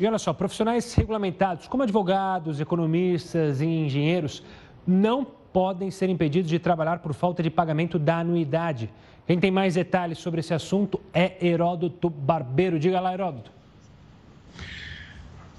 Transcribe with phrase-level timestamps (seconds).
[0.00, 4.44] E olha só, profissionais regulamentados como advogados, economistas e engenheiros
[4.86, 8.88] não podem ser impedidos de trabalhar por falta de pagamento da anuidade.
[9.26, 12.78] Quem tem mais detalhes sobre esse assunto é Heródoto Barbeiro.
[12.78, 13.50] Diga lá, Heródoto.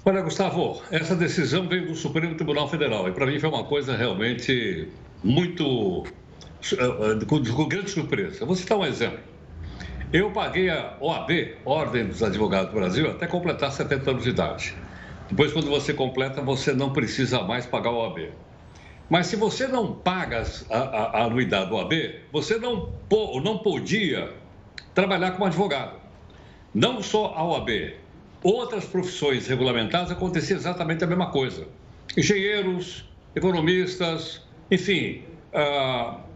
[0.06, 3.94] Olha, Gustavo, essa decisão veio do Supremo Tribunal Federal e para mim foi uma coisa
[3.94, 4.88] realmente
[5.22, 6.04] muito.
[6.72, 8.46] Eh, eh, com, grande surpresa.
[8.46, 9.29] vou citar um exemplo.
[10.12, 11.30] Eu paguei a OAB,
[11.64, 14.74] Ordem dos Advogados do Brasil, até completar 70 anos de idade.
[15.28, 18.32] Depois, quando você completa, você não precisa mais pagar a OAB.
[19.08, 21.92] Mas se você não paga a, a, a anuidade do OAB,
[22.32, 22.92] você não,
[23.40, 24.32] não podia
[24.92, 26.00] trabalhar como advogado.
[26.74, 27.94] Não só a OAB,
[28.42, 31.68] outras profissões regulamentadas acontecia exatamente a mesma coisa.
[32.16, 35.22] Engenheiros, economistas, enfim.
[35.54, 36.29] Uh,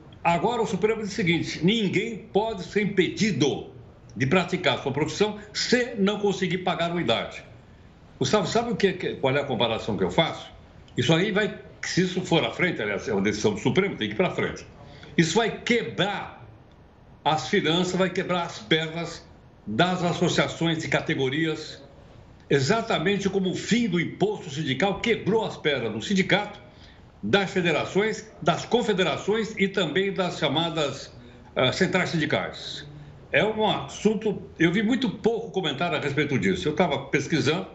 [0.44, 3.70] agora o Supremo diz o seguinte: ninguém pode ser impedido
[4.14, 7.42] de praticar sua profissão se não conseguir pagar a anuidade.
[8.18, 10.52] Gustavo, sabe o que, qual é a comparação que eu faço?
[10.96, 14.08] Isso aí vai, se isso for à frente, aliás, é uma decisão do Supremo, tem
[14.08, 14.66] que ir para frente.
[15.16, 16.46] Isso vai quebrar
[17.24, 19.26] as finanças, vai quebrar as pernas
[19.66, 21.82] das associações de categorias
[22.50, 26.60] exatamente como o fim do imposto sindical quebrou as pernas do sindicato,
[27.24, 31.06] das federações, das confederações e também das chamadas
[31.56, 32.86] uh, centrais sindicais.
[33.32, 36.68] É um assunto, eu vi muito pouco comentário a respeito disso.
[36.68, 37.66] Eu estava pesquisando,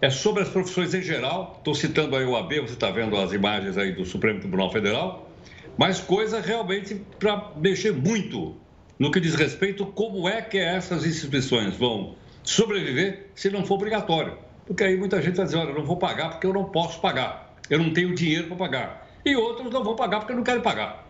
[0.00, 3.32] é sobre as profissões em geral, estou citando aí o AB, você está vendo as
[3.32, 5.28] imagens aí do Supremo Tribunal Federal,
[5.76, 8.56] mas coisa realmente para mexer muito
[8.96, 14.38] no que diz respeito como é que essas instituições vão sobreviver se não for obrigatório.
[14.64, 17.00] Porque aí muita gente vai dizer, olha, eu não vou pagar porque eu não posso
[17.00, 19.08] pagar, eu não tenho dinheiro para pagar.
[19.24, 21.08] E outros não vão pagar porque não querem pagar.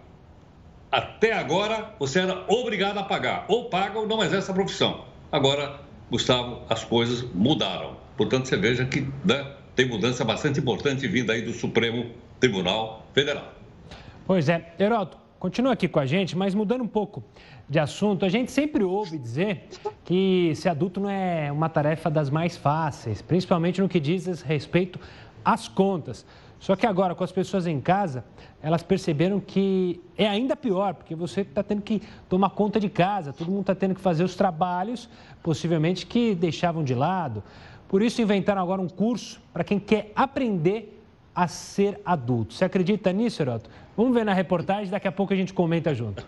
[0.92, 3.46] Até agora, você era obrigado a pagar.
[3.48, 5.04] Ou paga ou não exerce a profissão.
[5.32, 7.96] Agora, Gustavo, as coisas mudaram.
[8.16, 13.54] Portanto, você veja que né, tem mudança bastante importante vinda aí do Supremo Tribunal Federal.
[14.24, 14.72] Pois é.
[14.78, 17.24] Heroto, continua aqui com a gente, mas mudando um pouco
[17.68, 19.64] de assunto, a gente sempre ouve dizer
[20.04, 25.00] que ser adulto não é uma tarefa das mais fáceis, principalmente no que diz respeito
[25.44, 26.24] às contas.
[26.62, 28.24] Só que agora, com as pessoas em casa,
[28.62, 33.32] elas perceberam que é ainda pior, porque você está tendo que tomar conta de casa,
[33.32, 35.08] todo mundo está tendo que fazer os trabalhos,
[35.42, 37.42] possivelmente que deixavam de lado.
[37.88, 41.02] Por isso, inventaram agora um curso para quem quer aprender
[41.34, 42.54] a ser adulto.
[42.54, 43.68] Você acredita nisso, Heroto?
[43.96, 46.24] Vamos ver na reportagem, daqui a pouco a gente comenta junto.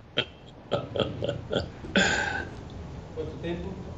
[3.14, 3.93] Quanto tempo?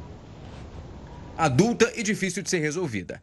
[1.37, 3.21] Adulta e difícil de ser resolvida.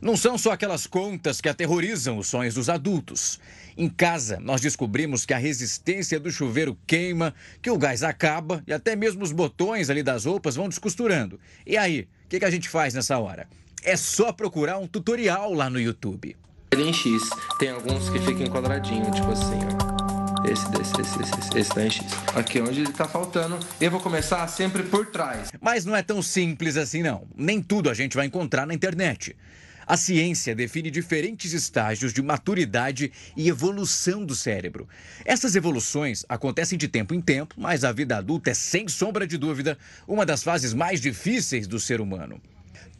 [0.00, 3.40] Não são só aquelas contas que aterrorizam os sonhos dos adultos.
[3.76, 8.72] Em casa, nós descobrimos que a resistência do chuveiro queima, que o gás acaba e
[8.72, 11.40] até mesmo os botões ali das roupas vão descosturando.
[11.66, 13.48] E aí, o que, que a gente faz nessa hora?
[13.82, 16.36] É só procurar um tutorial lá no YouTube.
[16.76, 17.22] Em X,
[17.58, 19.58] tem alguns que ficam quadradinho, tipo assim,
[19.92, 19.95] ó.
[20.46, 22.06] Esse, esse, esse, esse, esse em X.
[22.34, 25.50] Aqui onde ele tá faltando, eu vou começar sempre por trás.
[25.60, 27.26] Mas não é tão simples assim, não.
[27.36, 29.34] Nem tudo a gente vai encontrar na internet.
[29.86, 34.88] A ciência define diferentes estágios de maturidade e evolução do cérebro.
[35.24, 39.36] Essas evoluções acontecem de tempo em tempo, mas a vida adulta é, sem sombra de
[39.38, 42.40] dúvida, uma das fases mais difíceis do ser humano.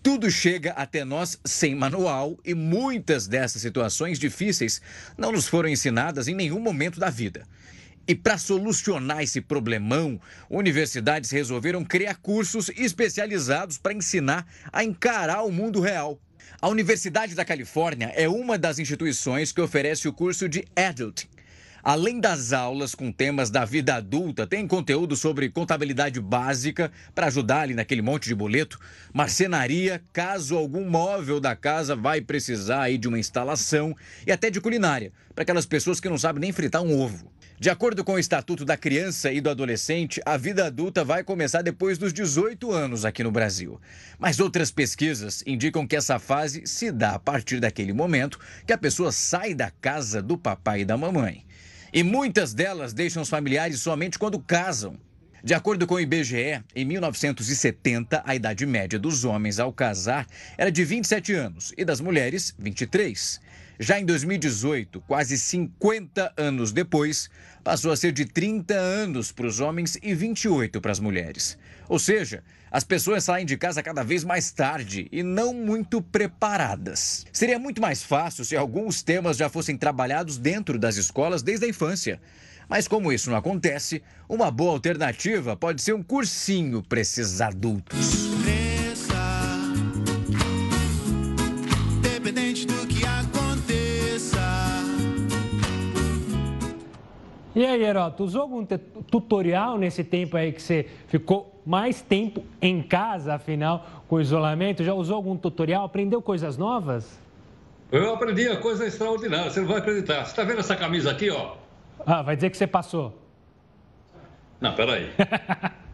[0.07, 4.81] Tudo chega até nós sem manual e muitas dessas situações difíceis
[5.19, 7.43] não nos foram ensinadas em nenhum momento da vida.
[8.07, 15.51] E para solucionar esse problemão, universidades resolveram criar cursos especializados para ensinar a encarar o
[15.51, 16.21] mundo real.
[16.63, 21.27] A Universidade da Califórnia é uma das instituições que oferece o curso de Adulting
[21.89, 27.61] Além das aulas com temas da vida adulta, tem conteúdo sobre contabilidade básica para ajudar
[27.61, 28.77] ali naquele monte de boleto,
[29.15, 34.61] marcenaria, caso algum móvel da casa vai precisar aí de uma instalação e até de
[34.61, 37.31] culinária, para aquelas pessoas que não sabem nem fritar um ovo.
[37.57, 41.63] De acordo com o Estatuto da Criança e do Adolescente, a vida adulta vai começar
[41.63, 43.81] depois dos 18 anos aqui no Brasil.
[44.19, 48.79] Mas outras pesquisas indicam que essa fase se dá a partir daquele momento que a
[48.79, 51.47] pessoa sai da casa do papai e da mamãe.
[51.93, 54.99] E muitas delas deixam os familiares somente quando casam.
[55.43, 60.27] De acordo com o IBGE, em 1970, a idade média dos homens ao casar
[60.59, 63.41] era de 27 anos e das mulheres, 23.
[63.79, 67.29] Já em 2018, quase 50 anos depois,
[67.63, 71.59] passou a ser de 30 anos para os homens e 28 para as mulheres.
[71.89, 77.27] Ou seja, as pessoas saem de casa cada vez mais tarde e não muito preparadas.
[77.33, 81.69] Seria muito mais fácil se alguns temas já fossem trabalhados dentro das escolas desde a
[81.69, 82.21] infância.
[82.69, 88.27] Mas como isso não acontece, uma boa alternativa pode ser um cursinho para esses adultos.
[97.57, 98.67] E aí, Heroto, usou algum
[99.11, 104.85] tutorial nesse tempo aí que você ficou mais tempo em casa, afinal, com o isolamento?
[104.85, 105.87] Já usou algum tutorial?
[105.87, 107.19] Aprendeu coisas novas?
[107.91, 110.27] Eu aprendi a coisa extraordinária, você não vai acreditar.
[110.27, 111.55] Você está vendo essa camisa aqui, ó?
[112.05, 113.19] Ah, vai dizer que você passou.
[114.61, 115.11] Não, peraí.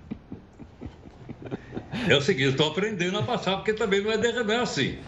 [2.08, 4.99] É o seguinte, estou aprendendo a passar, porque também não é derramar assim.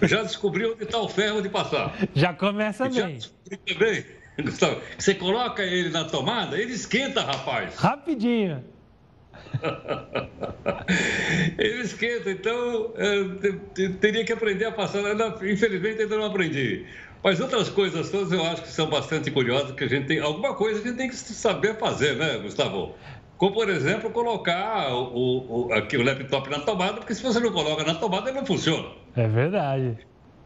[0.00, 1.94] Eu já descobri onde está o ferro de passar.
[2.14, 2.92] Já começa bem.
[2.92, 4.04] Já descobri também,
[4.40, 7.76] Gustavo, você coloca ele na tomada, ele esquenta, rapaz.
[7.76, 8.64] Rapidinho.
[11.58, 13.38] ele esquenta, então eu
[14.00, 15.00] teria que aprender a passar.
[15.42, 16.86] Infelizmente ainda não aprendi.
[17.22, 20.18] Mas outras coisas todas eu acho que são bastante curiosas, que a gente tem.
[20.18, 22.94] Alguma coisa a gente tem que saber fazer, né, Gustavo?
[23.36, 27.52] Como, por exemplo, colocar o, o, aqui, o laptop na tomada, porque se você não
[27.52, 28.88] coloca na tomada, ele não funciona.
[29.16, 29.98] É verdade.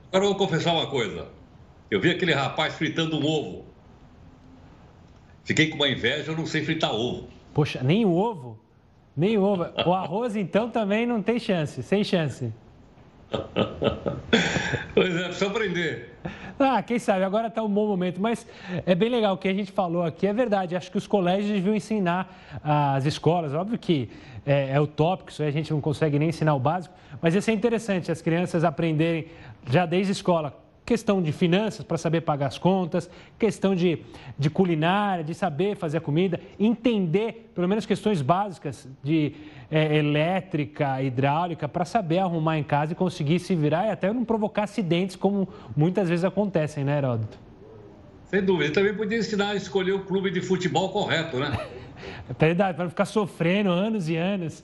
[0.09, 1.29] Agora eu vou confessar uma coisa.
[1.91, 3.65] Eu vi aquele rapaz fritando um ovo.
[5.47, 7.29] Fiquei com uma inveja, eu não sei fritar ovo.
[7.55, 8.59] Poxa, nem o ovo?
[9.17, 9.65] Nem o ovo.
[9.87, 12.53] O arroz, então, também não tem chance, sem chance.
[14.93, 16.15] pois é, precisa aprender.
[16.59, 18.45] Ah, quem sabe, agora está um bom momento, mas
[18.85, 20.75] é bem legal o que a gente falou aqui, é verdade.
[20.75, 24.11] Acho que os colégios deviam ensinar as escolas, óbvio que
[24.45, 26.93] é, é utópico, isso aí a gente não consegue nem ensinar o básico,
[27.23, 29.27] mas ia ser interessante as crianças aprenderem
[29.71, 33.99] já desde a escola questão de finanças para saber pagar as contas, questão de,
[34.39, 39.33] de culinária, de saber fazer a comida, entender pelo menos questões básicas de
[39.69, 44.25] é, elétrica, hidráulica, para saber arrumar em casa e conseguir se virar e até não
[44.25, 47.37] provocar acidentes, como muitas vezes acontecem, né, Heródoto?
[48.27, 48.67] Sem dúvida.
[48.67, 51.67] Ele também podia ensinar a escolher o clube de futebol correto, né?
[52.29, 54.63] É verdade, para não ficar sofrendo anos e anos.